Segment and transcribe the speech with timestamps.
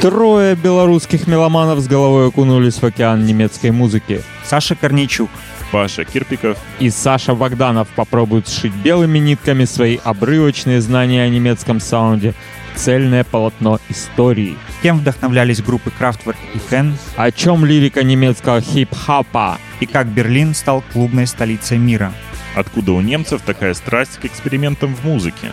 [0.00, 4.22] Трое белорусских меломанов с головой окунулись в океан немецкой музыки.
[4.44, 5.30] Саша Корнейчук,
[5.70, 12.34] Паша Кирпиков и Саша Богданов попробуют сшить белыми нитками свои обрывочные знания о немецком саунде
[12.74, 14.56] цельное полотно истории.
[14.82, 19.58] Кем вдохновлялись группы Kraftwerk и Хэн, О чем лирика немецкого хип-хапа?
[19.78, 22.12] и как Берлин стал клубной столицей мира.
[22.54, 25.52] Откуда у немцев такая страсть к экспериментам в музыке?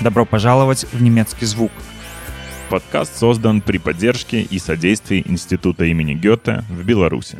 [0.00, 1.70] Добро пожаловать в немецкий звук.
[2.68, 7.38] Подкаст создан при поддержке и содействии Института имени Гёте в Беларуси.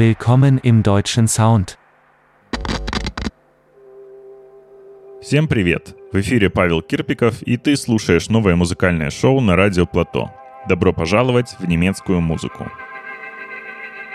[0.00, 1.76] Willkommen im deutschen Sound.
[5.20, 5.94] Всем привет!
[6.10, 10.30] В эфире Павел Кирпиков, и ты слушаешь новое музыкальное шоу на радио Плато.
[10.66, 12.72] Добро пожаловать в немецкую музыку.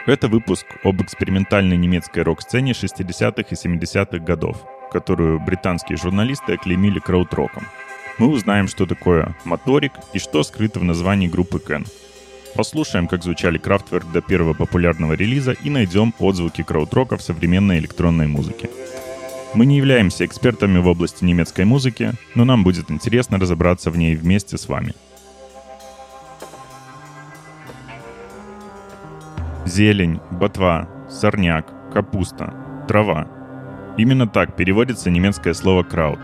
[0.08, 7.68] Это выпуск об экспериментальной немецкой рок-сцене 60-х и 70-х годов, которую британские журналисты оклеймили крауд-роком.
[8.18, 11.86] Мы узнаем, что такое моторик и что скрыто в названии группы Кен.
[12.56, 18.28] Послушаем, как звучали Kraftwerk до первого популярного релиза и найдем отзвуки краудрока в современной электронной
[18.28, 18.70] музыке.
[19.54, 24.16] Мы не являемся экспертами в области немецкой музыки, но нам будет интересно разобраться в ней
[24.16, 24.94] вместе с вами.
[29.66, 32.54] Зелень, ботва, сорняк, капуста,
[32.88, 33.28] трава.
[33.98, 36.20] Именно так переводится немецкое слово «крауд».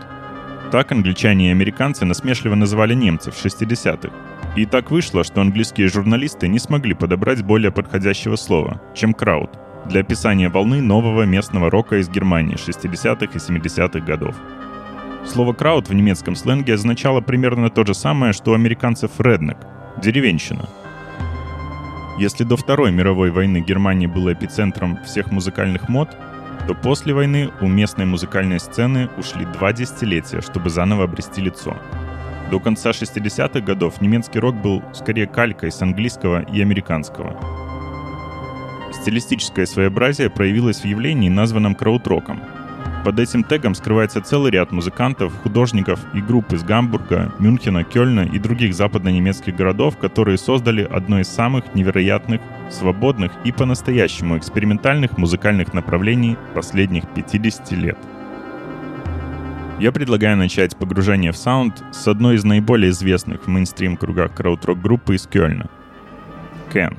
[0.70, 4.31] Так англичане и американцы насмешливо называли немцев в 60-х.
[4.54, 9.50] И так вышло, что английские журналисты не смогли подобрать более подходящего слова, чем «крауд»,
[9.86, 14.36] для описания волны нового местного рока из Германии 60-х и 70-х годов.
[15.26, 19.56] Слово «крауд» в немецком сленге означало примерно то же самое, что у американцев «реднек»—
[20.02, 20.68] «деревенщина».
[22.18, 26.10] Если до Второй мировой войны Германия была эпицентром всех музыкальных мод,
[26.68, 31.74] то после войны у местной музыкальной сцены ушли два десятилетия, чтобы заново обрести лицо.
[32.52, 37.34] До конца 60-х годов немецкий рок был скорее калькой с английского и американского.
[38.92, 42.42] Стилистическое своеобразие проявилось в явлении, названном крауд-роком.
[43.06, 48.38] Под этим тегом скрывается целый ряд музыкантов, художников и групп из Гамбурга, Мюнхена, Кёльна и
[48.38, 56.36] других западно-немецких городов, которые создали одно из самых невероятных, свободных и по-настоящему экспериментальных музыкальных направлений
[56.54, 57.98] последних 50 лет.
[59.78, 64.80] Я предлагаю начать погружение в саунд с одной из наиболее известных в мейнстрим кругах крауд-рок
[64.80, 65.68] группы из Кёльна—
[66.72, 66.96] Кен.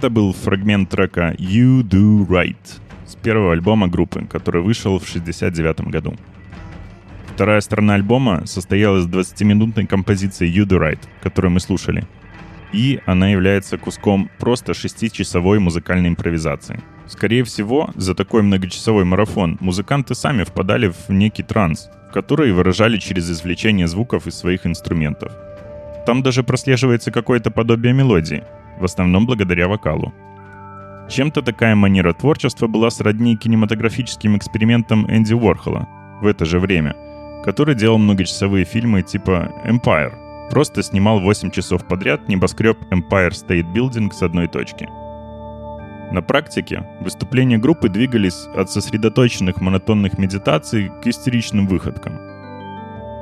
[0.00, 2.56] Это был фрагмент трека You Do Right
[3.06, 6.16] с первого альбома группы, который вышел в 69 году.
[7.34, 12.06] Вторая сторона альбома состояла из 20-минутной композиции You Do Right, которую мы слушали.
[12.72, 16.80] И она является куском просто 6-часовой музыкальной импровизации.
[17.06, 23.30] Скорее всего, за такой многочасовой марафон музыканты сами впадали в некий транс, который выражали через
[23.30, 25.30] извлечение звуков из своих инструментов.
[26.06, 28.42] Там даже прослеживается какое-то подобие мелодии,
[28.80, 30.12] в основном благодаря вокалу.
[31.08, 35.88] Чем-то такая манера творчества была сродни кинематографическим экспериментам Энди Уорхола
[36.20, 36.96] в это же время,
[37.44, 40.50] который делал многочасовые фильмы типа Empire.
[40.50, 44.88] Просто снимал 8 часов подряд небоскреб Empire State Building с одной точки.
[46.12, 52.18] На практике выступления группы двигались от сосредоточенных монотонных медитаций к истеричным выходкам.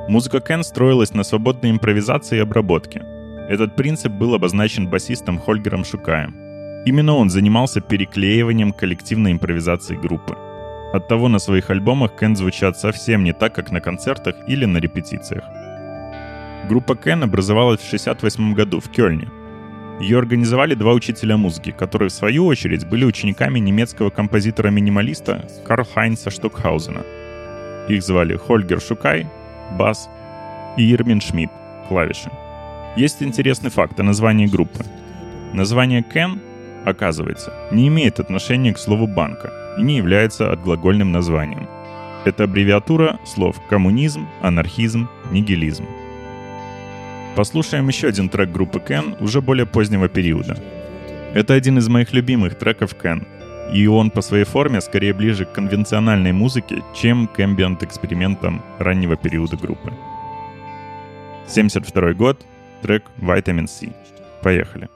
[0.09, 3.03] Музыка Кен строилась на свободной импровизации и обработке.
[3.49, 6.35] Этот принцип был обозначен басистом Хольгером Шукаем.
[6.85, 10.37] Именно он занимался переклеиванием коллективной импровизации группы.
[10.93, 15.43] Оттого на своих альбомах Кен звучат совсем не так, как на концертах или на репетициях.
[16.69, 19.27] Группа Кен образовалась в 1968 году в Кёльне.
[19.99, 26.29] Ее организовали два учителя музыки, которые в свою очередь были учениками немецкого композитора-минималиста Карл Хайнца
[26.29, 27.01] Штокхаузена.
[27.89, 29.25] Их звали Хольгер Шукай,
[29.77, 30.07] бас,
[30.77, 31.51] и Ирмин Шмидт,
[31.87, 32.29] клавиши.
[32.95, 34.83] Есть интересный факт о названии группы.
[35.53, 36.41] Название Кен,
[36.85, 41.67] оказывается, не имеет отношения к слову банка и не является отглагольным названием.
[42.25, 45.85] Это аббревиатура слов коммунизм, анархизм, нигилизм.
[47.35, 50.57] Послушаем еще один трек группы Кен уже более позднего периода.
[51.33, 53.25] Это один из моих любимых треков Кен,
[53.71, 59.55] и он по своей форме скорее ближе к конвенциональной музыке, чем к эмбиент-экспериментам раннего периода
[59.57, 59.93] группы.
[61.47, 62.45] 72 год,
[62.81, 63.91] трек Vitamin C.
[64.41, 64.87] Поехали.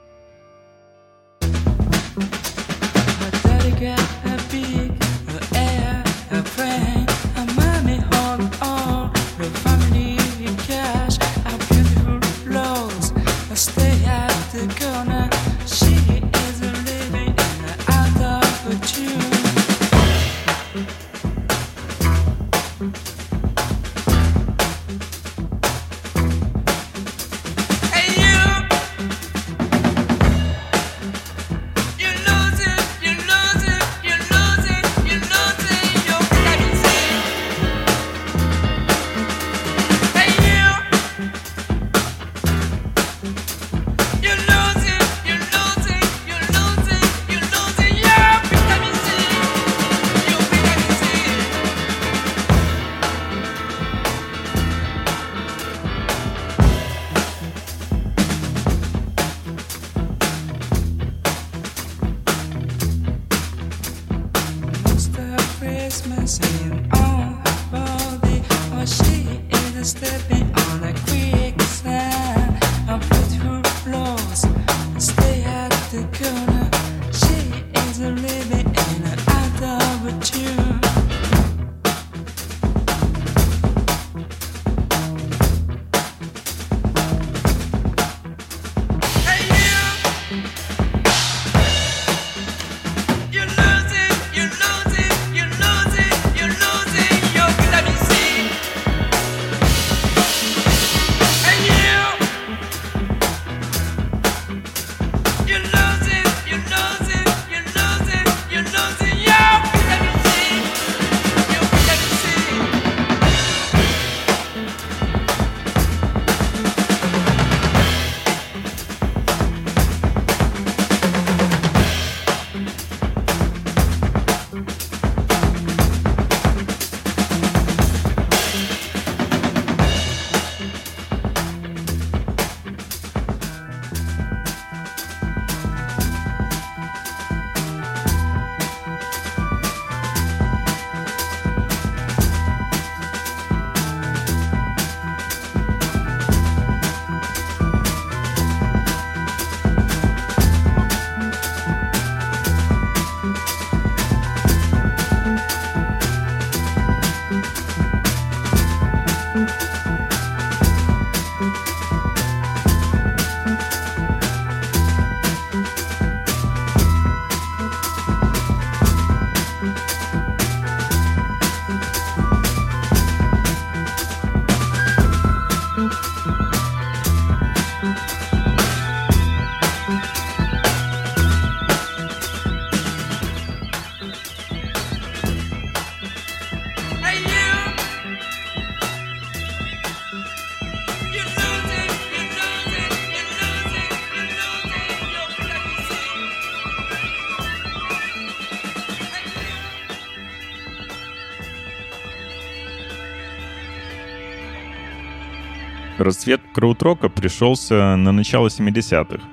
[206.04, 209.26] Расцвет краудрока пришелся на начало 70-х.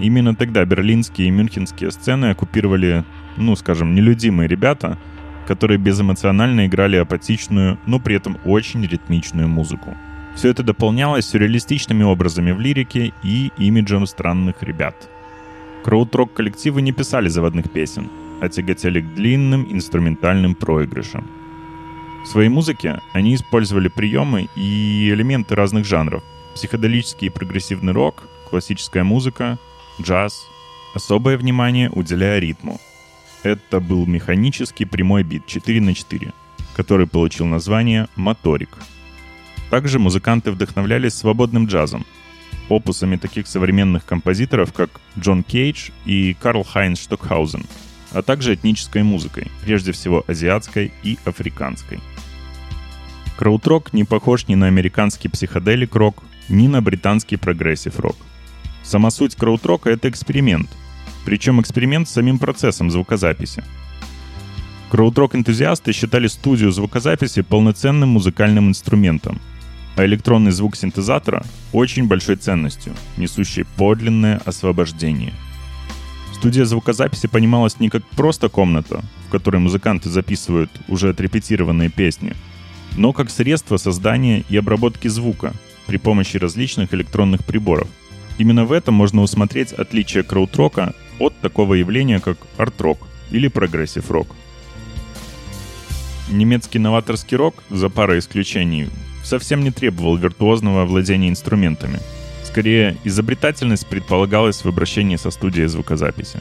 [0.00, 3.04] Именно тогда берлинские и мюнхенские сцены оккупировали,
[3.36, 4.96] ну, скажем, нелюдимые ребята,
[5.46, 9.98] которые безэмоционально играли апатичную, но при этом очень ритмичную музыку.
[10.34, 15.10] Все это дополнялось сюрреалистичными образами в лирике и имиджем странных ребят.
[15.84, 18.08] Краудрок коллективы не писали заводных песен,
[18.40, 21.26] а тяготели к длинным инструментальным проигрышам.
[22.22, 26.22] В своей музыке они использовали приемы и элементы разных жанров.
[26.54, 29.58] Психоделический и прогрессивный рок, классическая музыка,
[30.00, 30.46] джаз.
[30.94, 32.80] Особое внимание уделяя ритму.
[33.42, 36.32] Это был механический прямой бит 4 на 4,
[36.74, 38.70] который получил название «моторик».
[39.70, 42.06] Также музыканты вдохновлялись свободным джазом,
[42.68, 47.64] опусами таких современных композиторов, как Джон Кейдж и Карл Хайнс Штокхаузен,
[48.12, 52.00] а также этнической музыкой, прежде всего азиатской и африканской.
[53.36, 58.16] Краудрок не похож ни на американский психоделик-рок, ни на британский прогрессив-рок.
[58.82, 60.68] Сама суть краудрока— это эксперимент,
[61.24, 63.62] причем эксперимент с самим процессом звукозаписи.
[64.90, 69.38] Краудрок-энтузиасты считали студию звукозаписи полноценным музыкальным инструментом,
[69.96, 75.34] а электронный звук синтезатора— очень большой ценностью, несущей подлинное освобождение.
[76.38, 82.34] Студия звукозаписи понималась не как просто комната, в которой музыканты записывают уже отрепетированные песни,
[82.96, 85.52] но как средство создания и обработки звука,
[85.88, 87.88] при помощи различных электронных приборов.
[88.38, 92.98] Именно в этом можно усмотреть отличие краудрока от такого явления, как арт-рок
[93.32, 94.28] или прогрессив-рок.
[96.30, 98.88] Немецкий новаторский рок, за парой исключений,
[99.24, 101.98] совсем не требовал виртуозного владения инструментами.
[102.48, 106.40] Скорее, изобретательность предполагалась в обращении со студией звукозаписи.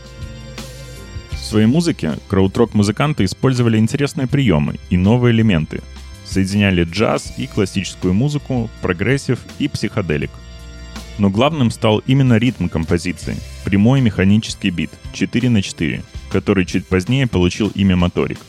[1.31, 5.81] В своей музыке краудрок-музыканты использовали интересные приемы и новые элементы.
[6.25, 10.31] Соединяли джаз и классическую музыку, прогрессив и психоделик.
[11.17, 13.35] Но главным стал именно ритм композиции–
[13.65, 18.39] прямой механический бит 4 на 4, который чуть позднее получил имя моторик.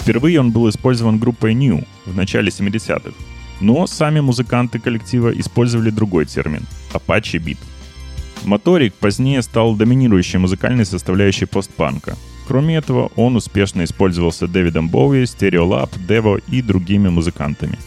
[0.00, 3.12] Впервые он был использован группой Neu в начале 70-х,
[3.60, 7.58] но сами музыканты коллектива использовали другой термин– Apache Beat.
[8.44, 12.16] Моторик позднее стал доминирующей музыкальной составляющей постпанка.
[12.46, 17.78] Кроме этого, он успешно использовался Дэвидом Боуи, Stereolab, Devo и другими музыкантами.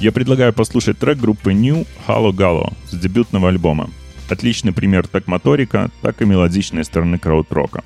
[0.00, 3.90] Я предлагаю послушать трек группы New Halo Gallo с дебютного альбома.
[4.30, 7.82] Отличный пример так моторика, так и мелодичной стороны краудрока.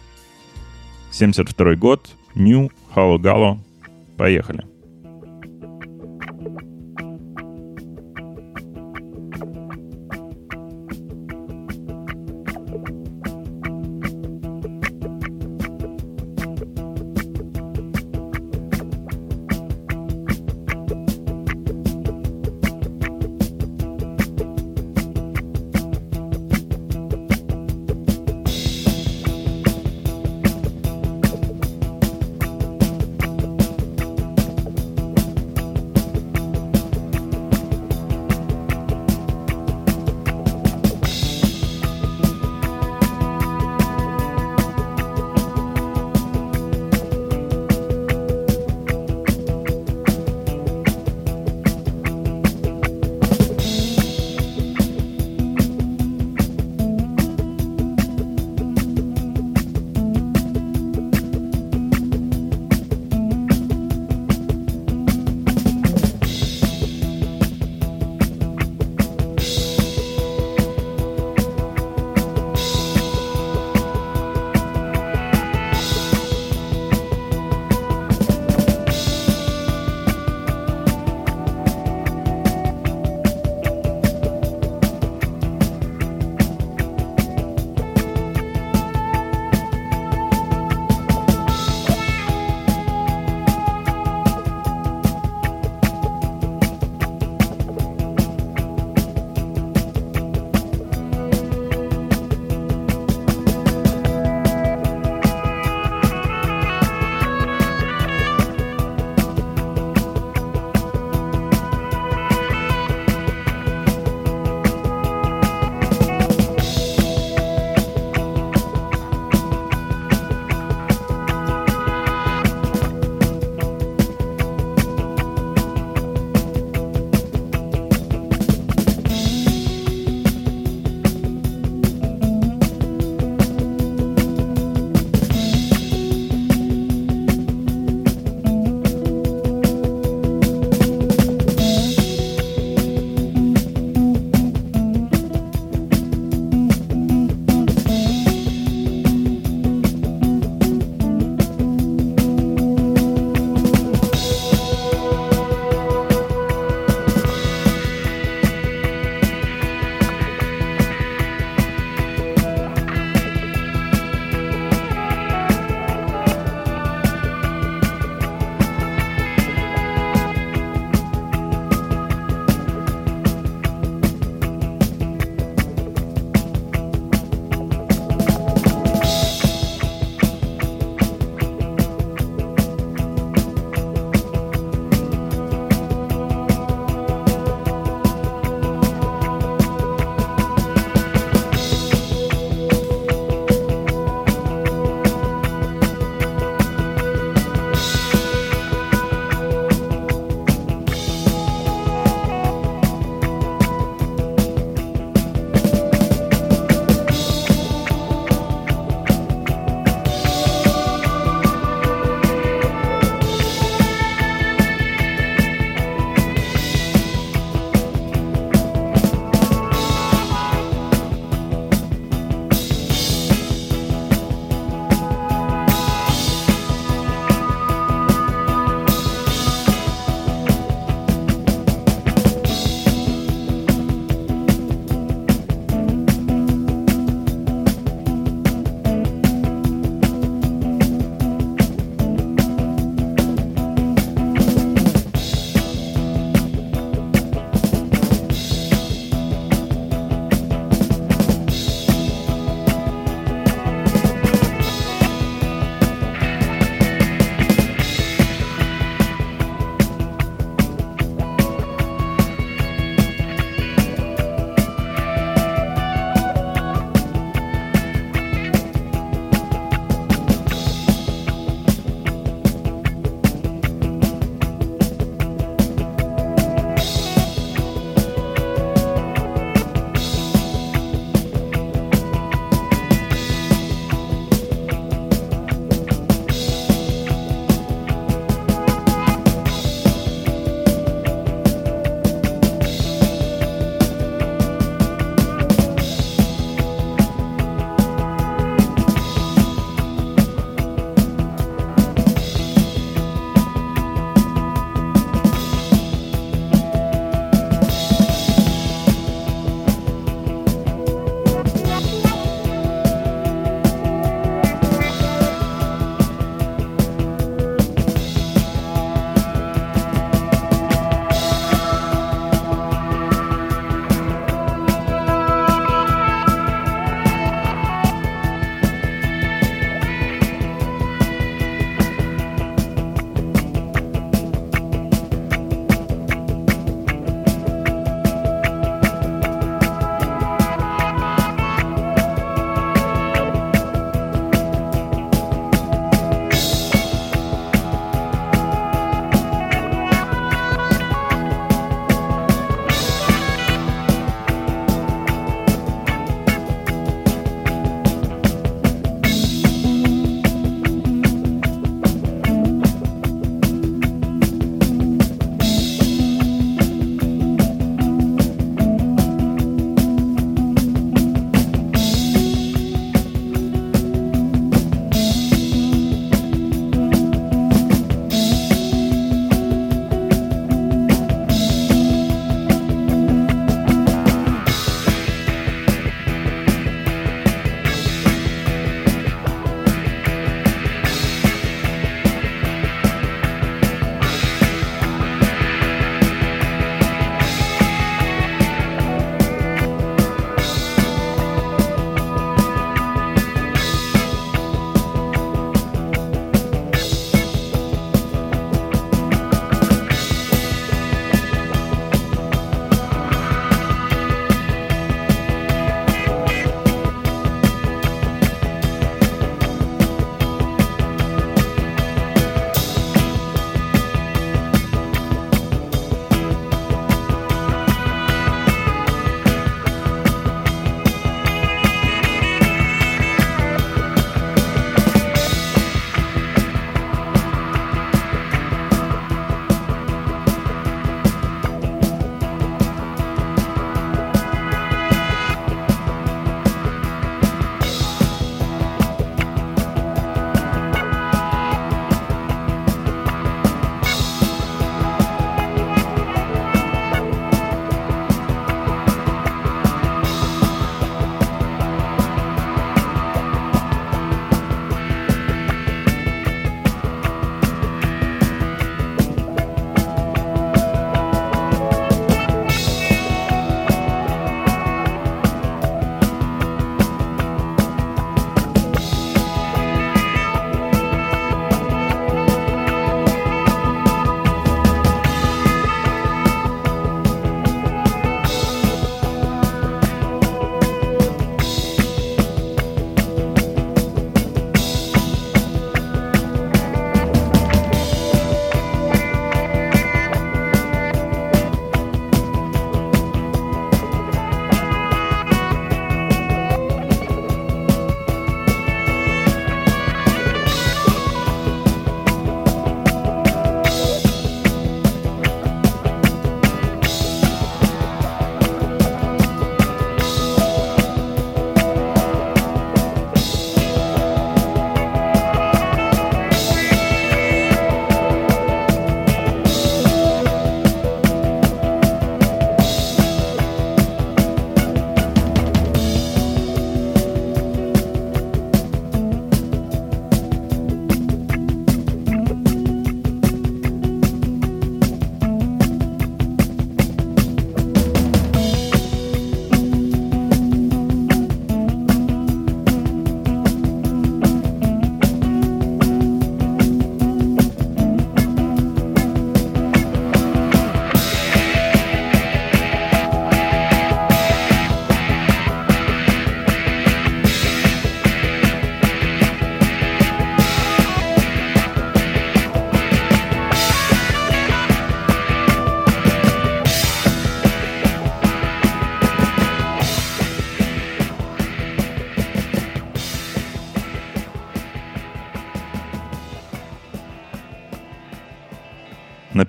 [1.12, 3.58] 72 год, New Halo Gallo.
[4.18, 4.71] Поехали.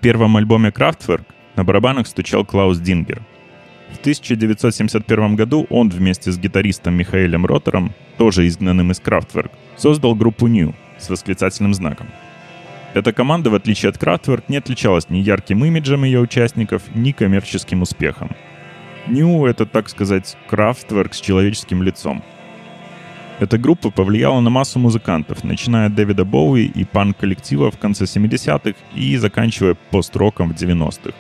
[0.04, 1.24] Первом альбоме Kraftwerk
[1.56, 3.22] на барабанах стучал Клаус Дингер.
[3.94, 10.48] В 1971 году он вместе с гитаристом Михаэлем Ротором, тоже изгнанным из Kraftwerk, создал группу
[10.48, 12.08] New с восклицательным знаком.
[12.94, 17.82] Эта команда, в отличие от Kraftwerk, не отличалась ни ярким имиджем ее участников, ни коммерческим
[17.82, 18.36] успехом.
[19.08, 22.22] New— это, так сказать, Kraftwerk с человеческим лицом.
[23.44, 28.80] Эта группа повлияла на массу музыкантов, начиная от Дэвида Боуи и панк-коллектива в конце 70-х
[28.96, 31.12] и заканчивая пост-роком в 90-х.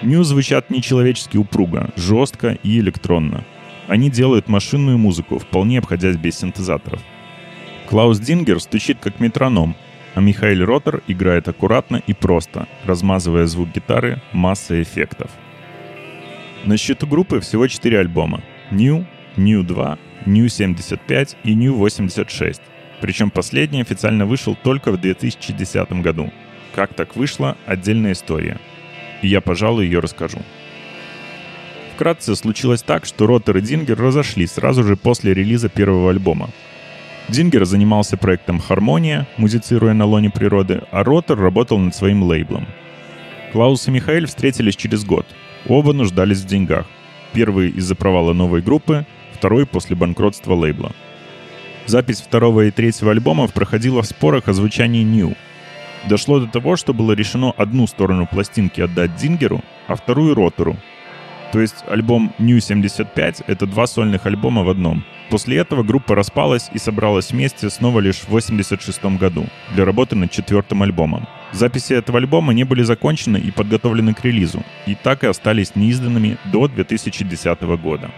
[0.00, 3.44] New звучат нечеловечески упруго, жестко и электронно.
[3.86, 7.02] Они делают машинную музыку, вполне обходясь без синтезаторов.
[7.86, 9.76] Клаус Дингер стучит как метроном,
[10.14, 15.30] а Михаил Ротер играет аккуратно и просто, размазывая звук гитары массой эффектов.
[16.64, 18.40] На счету группы всего 4 альбома.
[18.70, 19.04] New,
[19.36, 22.60] New 2, New 75 и New 86.
[23.00, 26.32] Причем последний официально вышел только в 2010 году.
[26.74, 28.58] Как так вышло– отдельная история.
[29.22, 30.38] И я, пожалуй, ее расскажу.
[31.94, 36.50] Вкратце случилось так, что Роттер и Дингер разошлись сразу же после релиза первого альбома.
[37.28, 42.66] Дингер занимался проектом «Хармония», музицируя на лоне природы, а Роттер работал над своим лейблом.
[43.52, 45.26] Клаус и Михаэль встретились через год.
[45.66, 46.86] Оба нуждались в деньгах.
[47.32, 49.06] Первый из-за провала новой группы,
[49.44, 50.92] второй после банкротства лейбла.
[51.84, 55.36] Запись второго и третьего альбомов проходила в спорах о звучании New.
[56.08, 60.78] Дошло до того, что было решено одну сторону пластинки отдать Дингеру, а вторую Ротору.
[61.52, 65.04] То есть альбом New 75— это два сольных альбома в одном.
[65.28, 70.30] После этого группа распалась и собралась вместе снова лишь в 86 году для работы над
[70.30, 71.28] четвертым альбомом.
[71.52, 76.38] Записи этого альбома не были закончены и подготовлены к релизу, и так и остались неизданными
[76.50, 78.10] до 2010 года.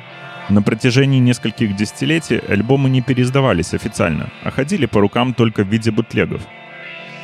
[0.49, 5.91] На протяжении нескольких десятилетий альбомы не переиздавались официально, а ходили по рукам только в виде
[5.91, 6.41] бутлегов.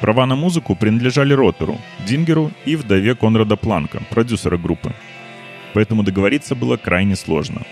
[0.00, 4.92] Права на музыку принадлежали Ротору, Дингеру и вдове Конрада Планка, продюсера группы.
[5.72, 7.62] Поэтому договориться было крайне сложно.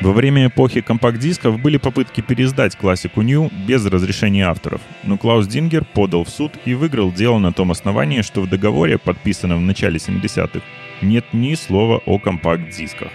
[0.00, 5.84] Во время эпохи компакт-дисков были попытки переиздать классику New без разрешения авторов, но Клаус Дингер
[5.84, 9.96] подал в суд и выиграл дело на том основании, что в договоре, подписанном в начале
[9.96, 10.60] 70-х,
[11.02, 13.10] нет ни слова о компакт-дисках.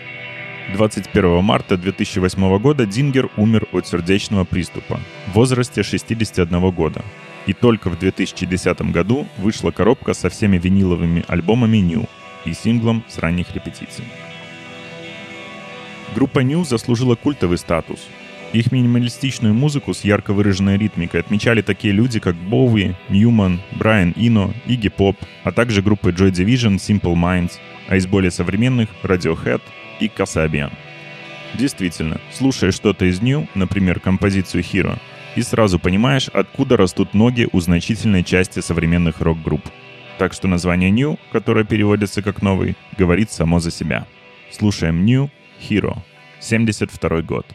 [0.74, 7.04] 21 марта 2008 года Дингер умер от сердечного приступа в возрасте 61 года.
[7.46, 12.08] И только в 2010 году вышла коробка со всеми виниловыми альбомами New
[12.46, 14.06] и синглом с ранних репетиций.
[16.16, 18.08] Группа New заслужила культовый статус.
[18.54, 24.54] Их минималистичную музыку с ярко выраженной ритмикой отмечали такие люди, как Боуи, Ньюман, Брайан Ино,
[24.68, 27.54] Игги Поп, а также группы Joy Division, Simple Minds,
[27.88, 29.62] а из более современных— Radiohead
[30.02, 30.72] и Kasabian.
[31.54, 34.98] Действительно, слушая что-то из New, например, композицию Hero,
[35.36, 39.62] и сразу понимаешь, откуда растут ноги у значительной части современных рок-групп.
[40.18, 44.06] Так что название New, которое переводится как «новый», говорит само за себя.
[44.52, 45.30] Слушаем New
[45.62, 45.98] Hero,
[46.40, 47.46] 72 год.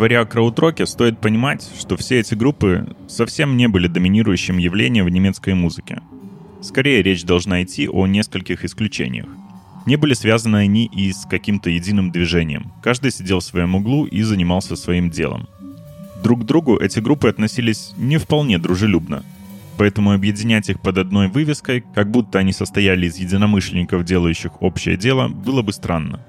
[0.00, 5.10] Говоря о краудроке, стоит понимать, что все эти группы совсем не были доминирующим явлением в
[5.10, 6.00] немецкой музыке.
[6.62, 9.26] Скорее, речь должна идти о нескольких исключениях.
[9.84, 12.72] Не были связаны они и с каким-то единым движением.
[12.82, 15.50] Каждый сидел в своем углу и занимался своим делом.
[16.24, 19.22] Друг к другу эти группы относились не вполне дружелюбно.
[19.76, 25.28] Поэтому объединять их под одной вывеской, как будто они состояли из единомышленников, делающих общее дело,
[25.28, 26.24] было бы странно.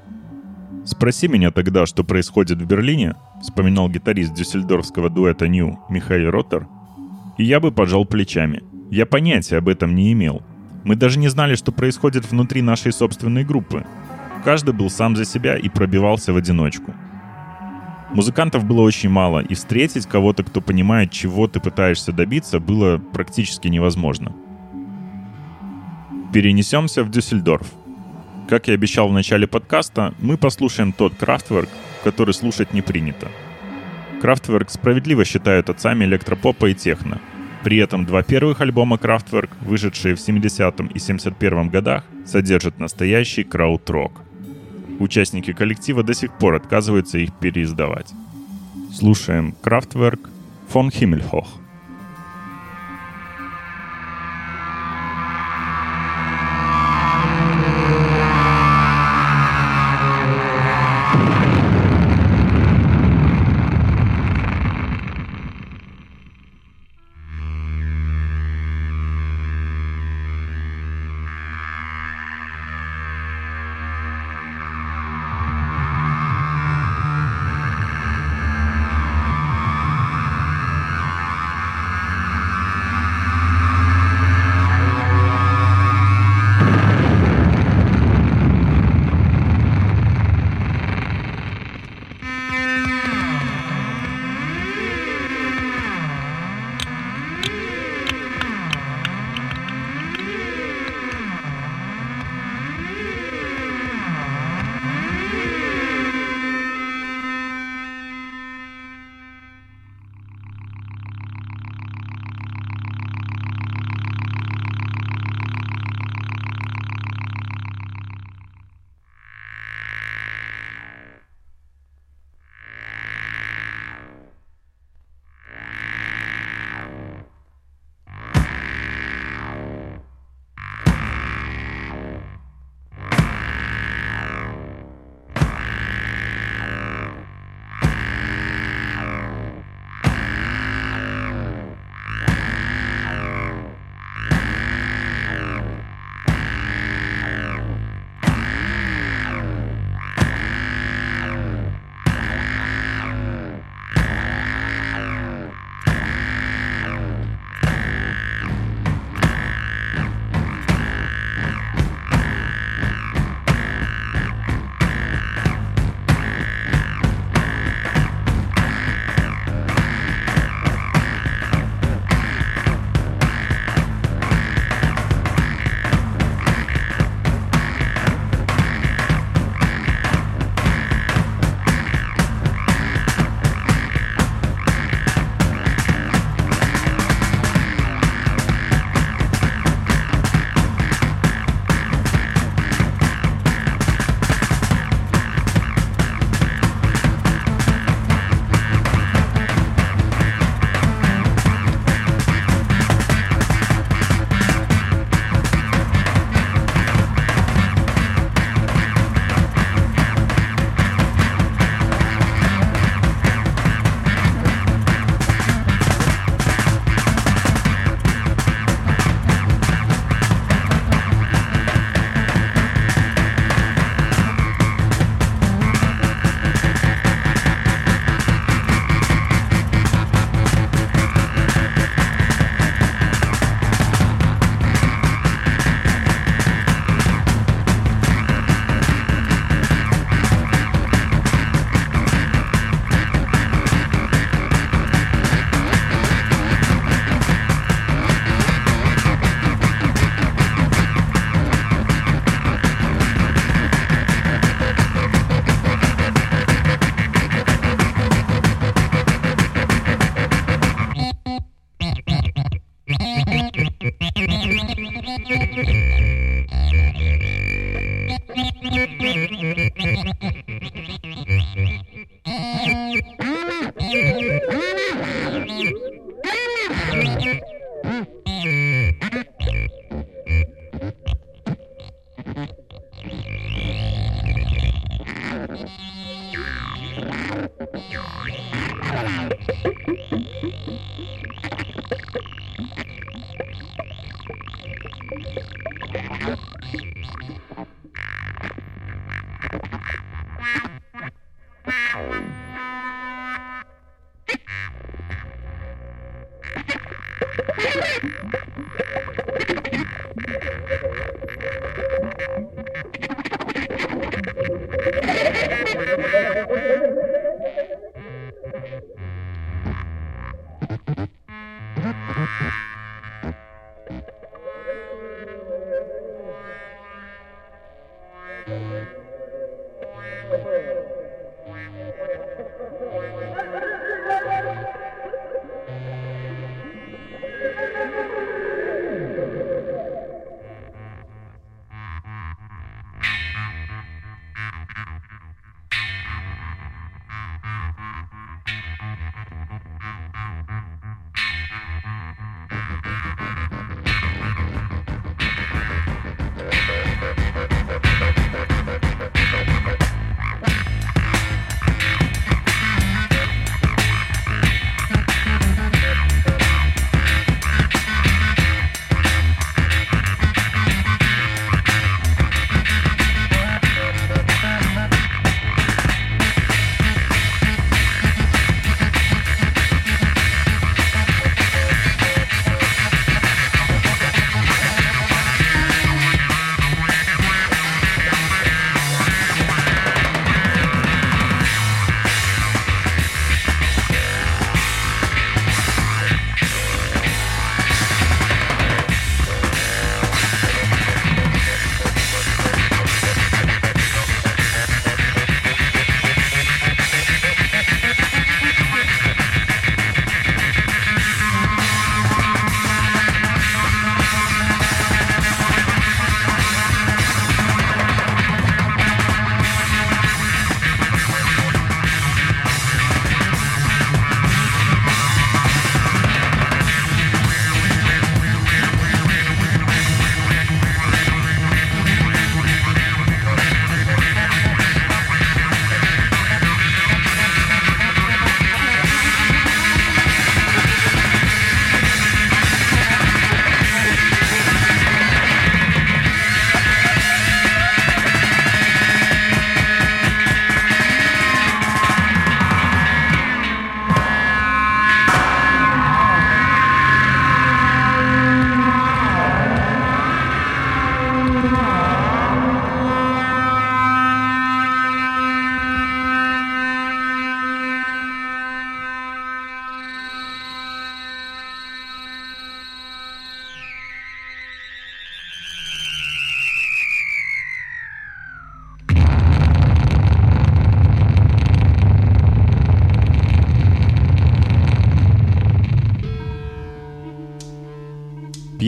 [0.83, 6.67] «Спроси меня тогда, что происходит в Берлине», вспоминал гитарист дюссельдорфского дуэта «Нью» Михаил Роттер,
[7.37, 8.63] и я бы пожал плечами.
[8.89, 10.41] Я понятия об этом не имел.
[10.83, 13.85] Мы даже не знали, что происходит внутри нашей собственной группы.
[14.43, 16.93] Каждый был сам за себя и пробивался в одиночку.
[18.13, 23.69] Музыкантов было очень мало, и встретить кого-то, кто понимает, чего ты пытаешься добиться, было практически
[23.69, 24.33] невозможно.
[26.33, 27.67] Перенесемся в Дюссельдорф.
[28.51, 31.69] Как и обещал в начале подкаста, мы послушаем тот Крафтверк,
[32.03, 33.29] который слушать не принято.
[34.19, 37.21] Крафтверк справедливо считают отцами электропопа и техно.
[37.63, 44.19] При этом два первых альбома Крафтверк, вышедшие в 70-м и 71-м годах, содержат настоящий крауд-рок.
[44.99, 48.11] Участники коллектива до сих пор отказываются их переиздавать.
[48.93, 50.29] Слушаем Крафтверк
[50.67, 51.47] фон Химмельхох.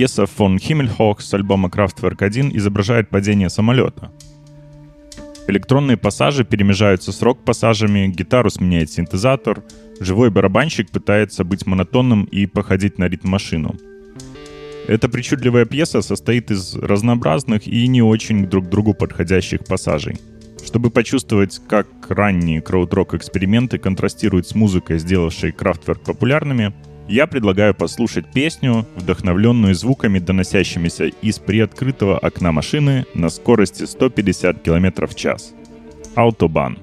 [0.03, 4.11] Пьеса фон Химмельхох с альбома Kraftwerk 1 изображает падение самолета.
[5.47, 9.63] Электронные пассажи перемежаются с рок-пассажами, гитару сменяет синтезатор,
[10.01, 13.77] живой барабанщик пытается быть монотонным и походить на ритм-машину.
[14.89, 20.17] Эта причудливая пьеса состоит из разнообразных и не очень друг другу подходящих пассажей.
[20.65, 26.73] Чтобы почувствовать, как ранние краудрок эксперименты контрастируют с музыкой, сделавшей Kraftwerk популярными,
[27.07, 35.07] я предлагаю послушать песню, вдохновленную звуками, доносящимися из приоткрытого окна машины на скорости 150 км
[35.07, 35.53] в час.
[36.15, 36.77] Аутобан.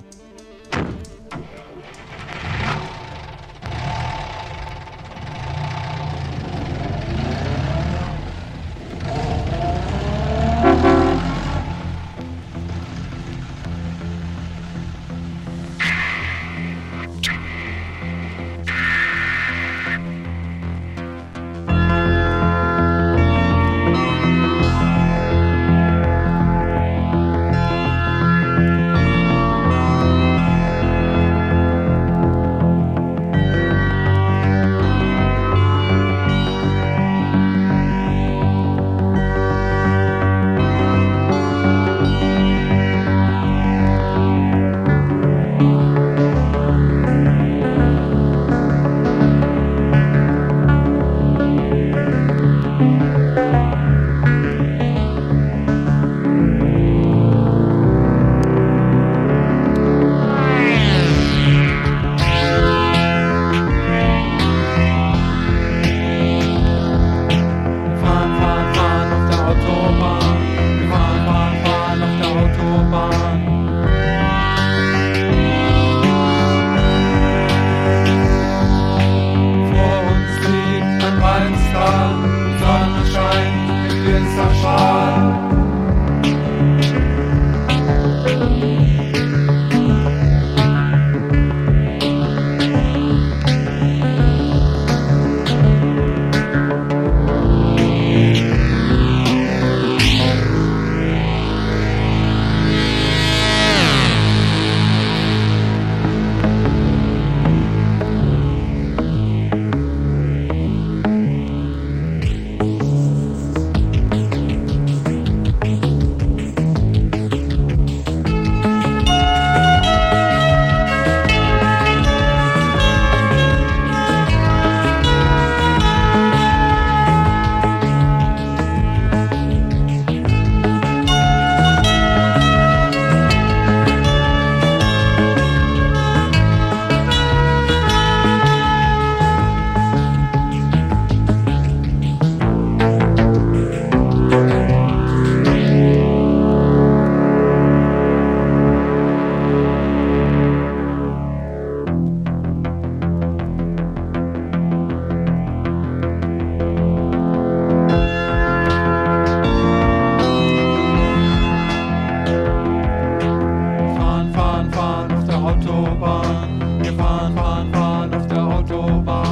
[165.41, 166.78] Autobahn.
[166.82, 169.29] Wir fahren, fahren, fahren auf der Autobahn.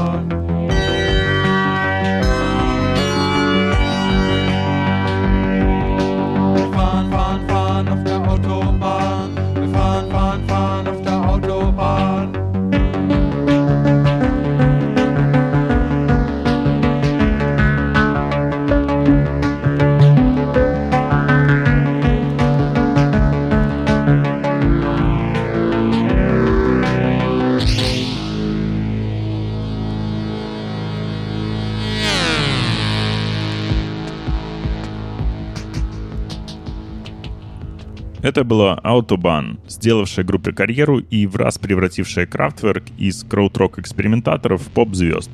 [38.39, 44.70] Это была Autobahn, сделавшая группе карьеру и в раз превратившая Kraftwerk из крауд-рок экспериментаторов в
[44.70, 45.28] поп-звезд.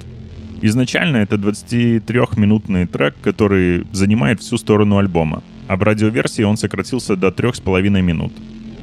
[0.62, 8.00] Изначально это 23-минутный трек, который занимает всю сторону альбома, в радиоверсии он сократился до 3,5
[8.00, 8.32] минут.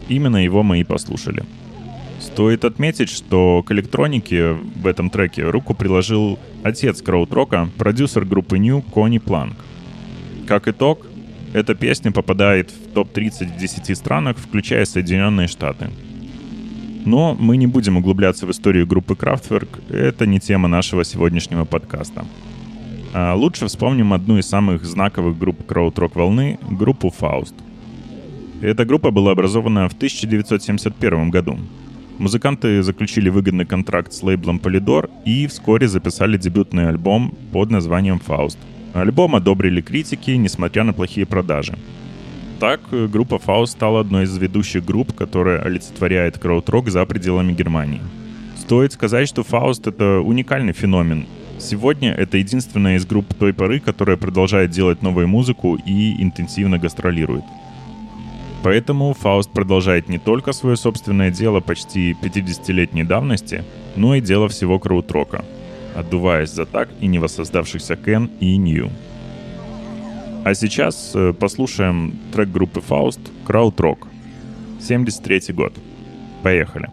[0.07, 1.43] Именно его мы и послушали.
[2.19, 8.83] Стоит отметить, что к электронике в этом треке руку приложил отец краудрока, продюсер группы New
[8.83, 9.55] Кони Планк.
[10.45, 11.07] Как итог,
[11.53, 15.89] эта песня попадает в топ-30 в 10 странах, включая Соединенные Штаты.
[17.05, 22.25] Но мы не будем углубляться в историю группы Kraftwerk, это не тема нашего сегодняшнего подкаста.
[23.13, 27.53] А лучше вспомним одну из самых знаковых групп крауд-рок волны— группу Faust.
[28.61, 31.57] Эта группа была образована в 1971 году.
[32.19, 38.57] Музыканты заключили выгодный контракт с лейблом Polydor и вскоре записали дебютный альбом под названием Faust.
[38.93, 41.77] Альбом одобрили критики, несмотря на плохие продажи.
[42.59, 48.01] Так, э, группа Faust стала одной из ведущих групп, которая олицетворяет крауд-рок за пределами Германии.
[48.57, 51.25] Стоит сказать, что Faust— это уникальный феномен.
[51.59, 57.43] Сегодня это единственная из групп той поры, которая продолжает делать новую музыку и интенсивно гастролирует.
[58.63, 63.63] Поэтому Фауст продолжает не только свое собственное дело почти 50-летней давности,
[63.95, 65.43] но и дело всего краудрока,
[65.95, 68.89] отдуваясь за так и не воссоздавшихся Кен и Нью.
[70.43, 74.07] А сейчас э, послушаем трек группы Фауст «Краудрок».
[74.79, 75.73] 73 год.
[76.41, 76.89] Поехали.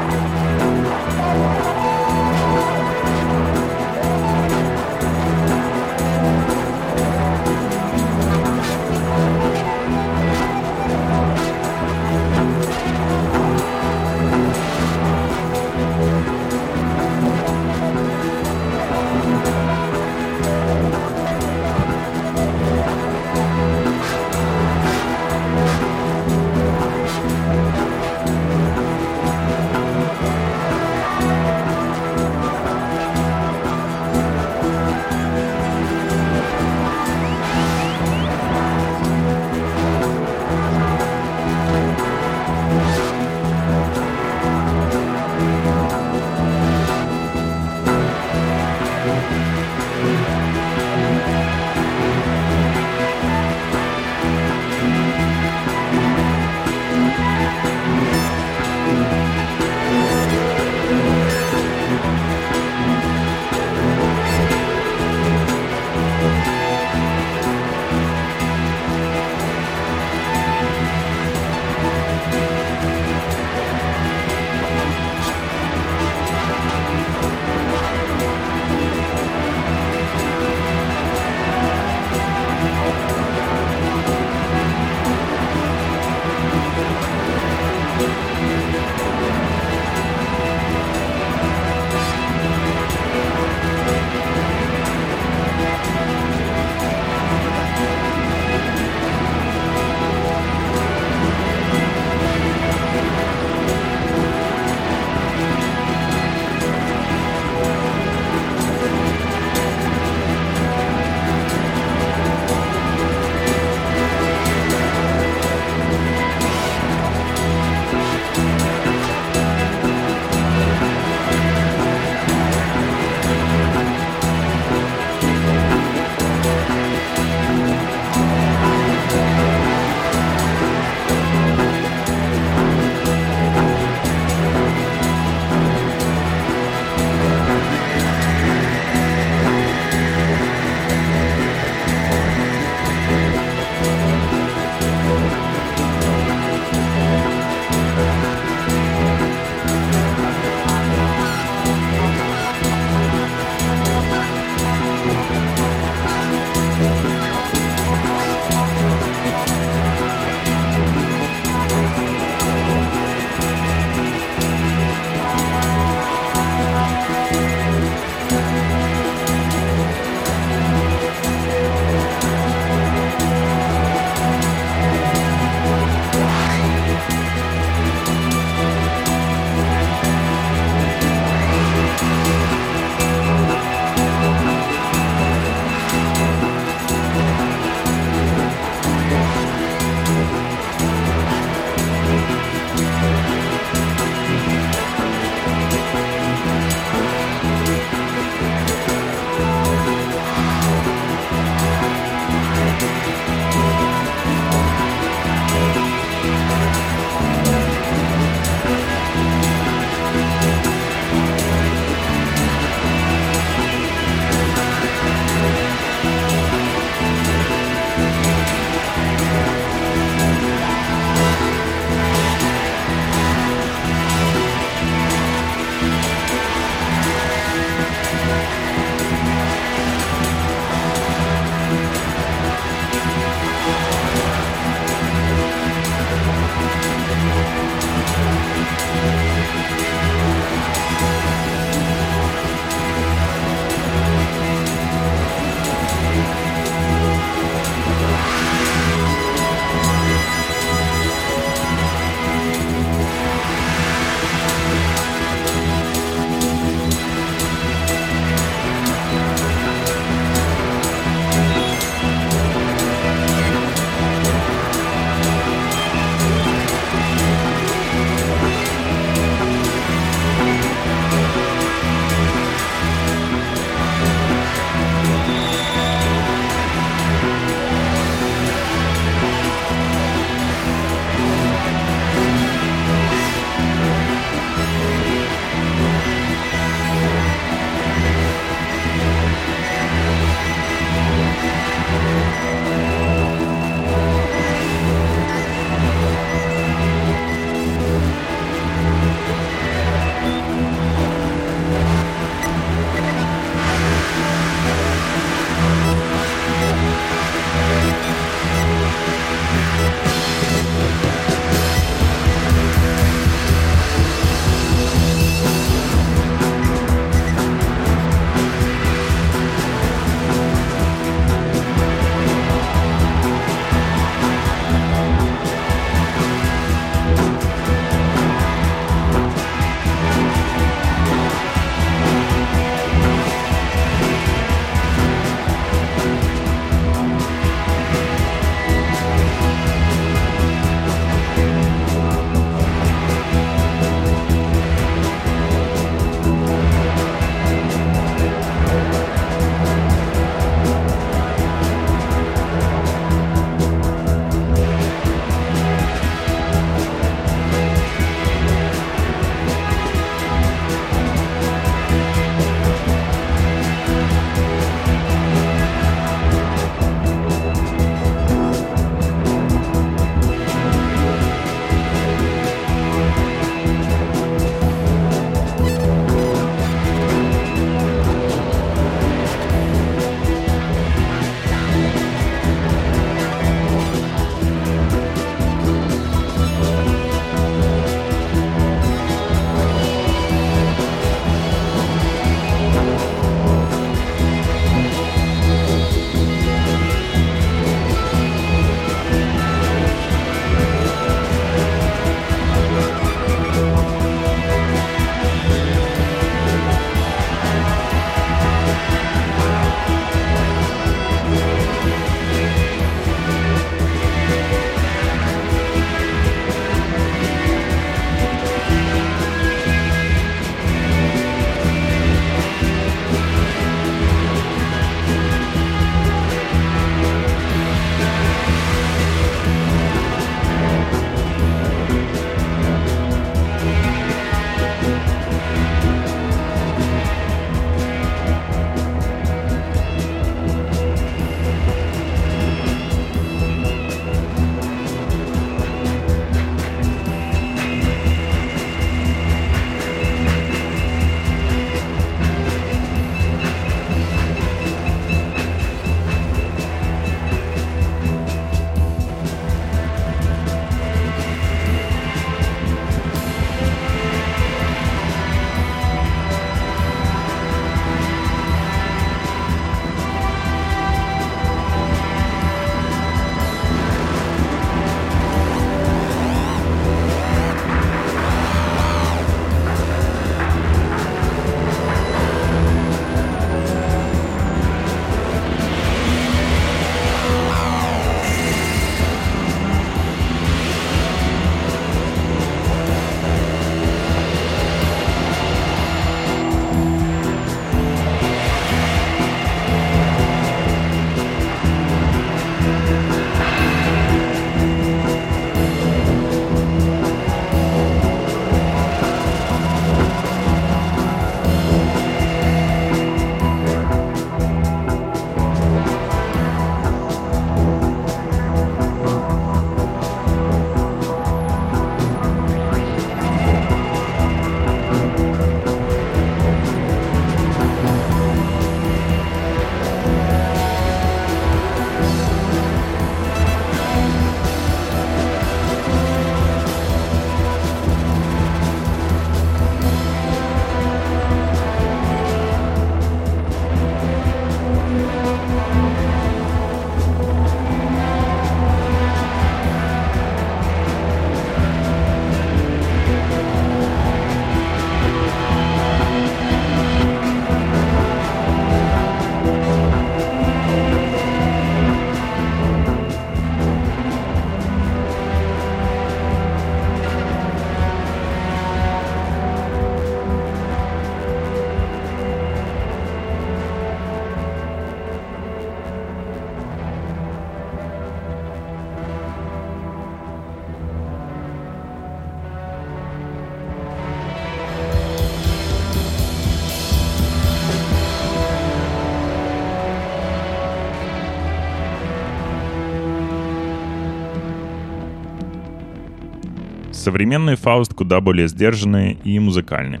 [597.00, 600.00] Современный Фауст куда более сдержанный и музыкальный.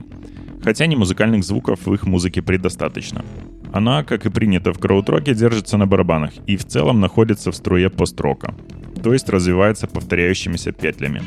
[0.62, 3.24] Хотя не музыкальных звуков в их музыке предостаточно.
[3.72, 7.88] Она, как и принято в краудроке, держится на барабанах и в целом находится в струе
[7.88, 8.54] пост-рока,
[9.02, 11.22] то есть развивается повторяющимися петлями.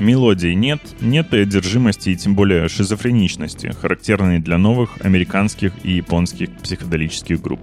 [0.00, 6.48] Мелодий нет, нет и одержимости и тем более шизофреничности, характерной для новых американских и японских
[6.62, 7.60] психоделических групп.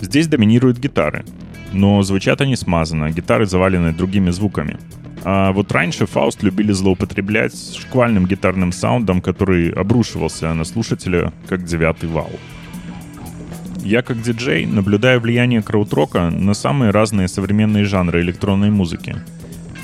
[0.00, 1.24] Здесь доминируют гитары,
[1.72, 4.78] но звучат они смазанно, гитары завалены другими звуками.
[5.24, 12.08] А вот раньше Фауст любили злоупотреблять шквальным гитарным саундом, который обрушивался на слушателя как девятый
[12.08, 12.30] вал.
[13.82, 19.16] Я как диджей наблюдаю влияние краудрока на самые разные современные жанры электронной музыки.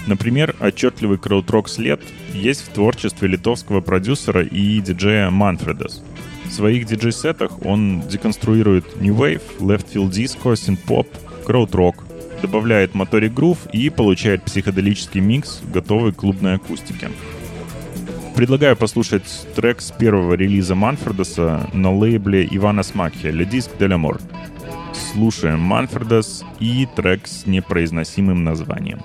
[0.06, 2.00] Например, отчетливый краудрок след
[2.34, 6.02] есть в творчестве литовского продюсера и диджея Manfredas.
[6.44, 11.06] В своих диджей-сетах он деконструирует New Wave, Left Field Disco, Synth-Pop,
[11.46, 12.04] краудрок,
[12.44, 17.08] добавляет моторик грув и получает психоделический микс готовой клубной акустики.
[18.36, 19.24] Предлагаю послушать
[19.56, 24.20] трек с первого релиза Манфредеса на лейбле Ивана Смакхи «Le Disc de l'Amour».
[24.92, 29.00] Слушаем Манфредес и трек с непроизносимым названием.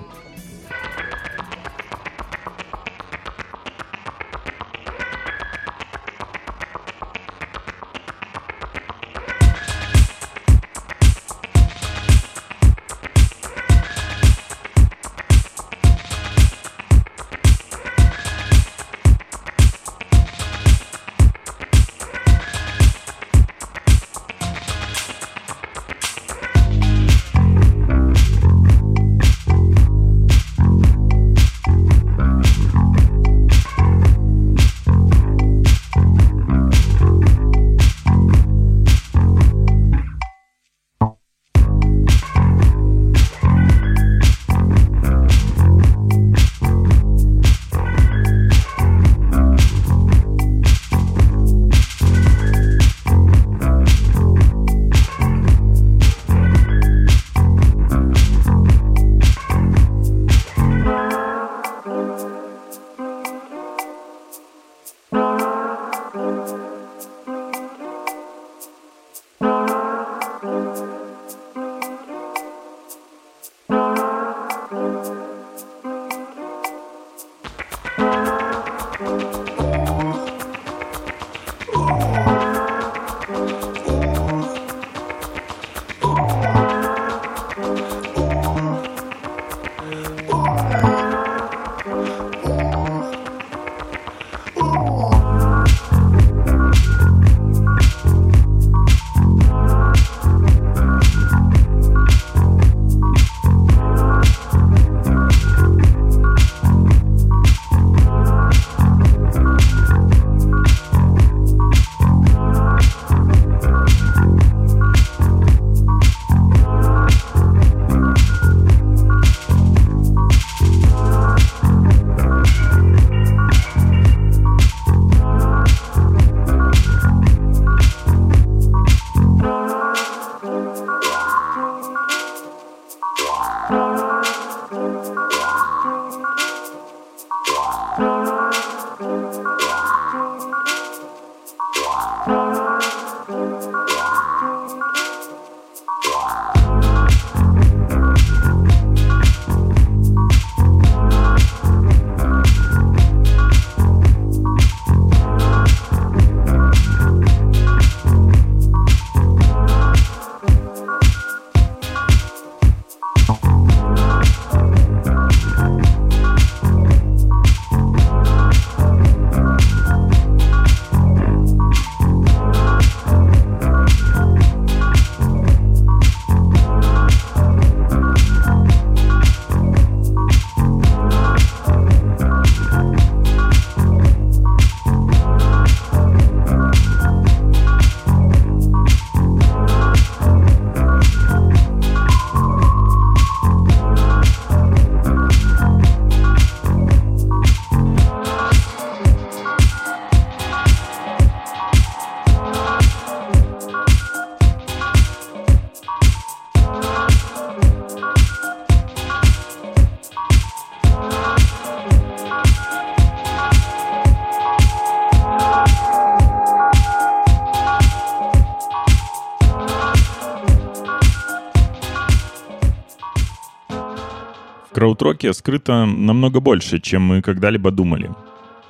[225.10, 228.10] Краудроке скрыто намного больше, чем мы когда-либо думали.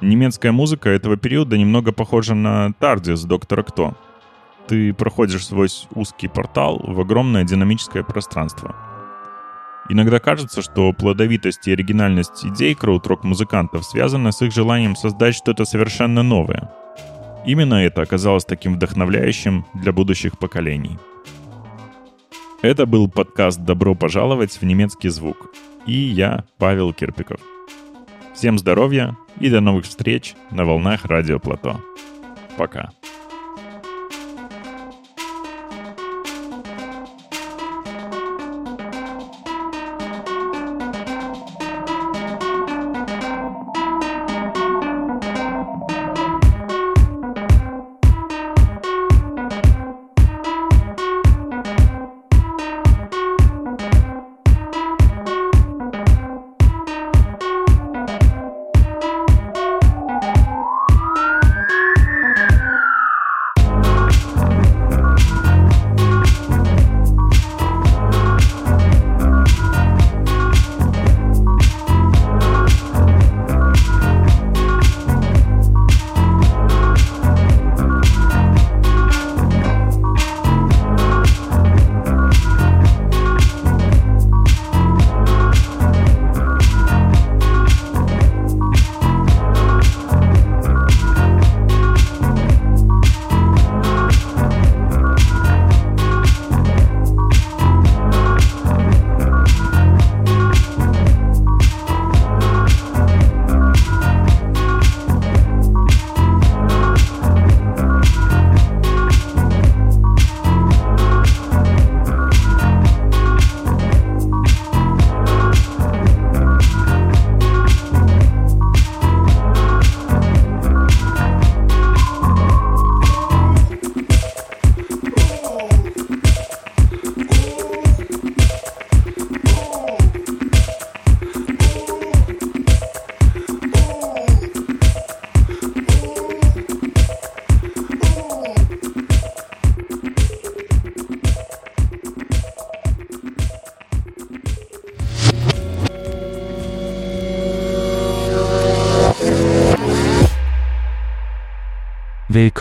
[0.01, 3.95] Немецкая музыка этого периода немного похожа на Тардис Доктора Кто.
[4.67, 8.75] Ты проходишь сквозь узкий портал в огромное динамическое пространство.
[9.91, 16.23] Иногда кажется, что плодовитость и оригинальность идей краудрок-музыкантов связана с их желанием создать что-то совершенно
[16.23, 16.71] новое.
[17.45, 20.99] Именно это оказалось таким вдохновляющим для будущих поколений.
[22.63, 25.51] Это был подкаст «Добро пожаловать в немецкий звук».
[25.91, 27.41] И я, Павел Кирпиков.
[28.33, 31.81] Всем здоровья и до новых встреч на волнах Радио Плато.
[32.57, 32.91] Пока.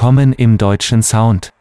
[0.10, 1.53] Willkommen im deutschen Sound.